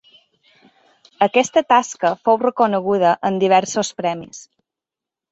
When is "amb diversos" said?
3.29-3.93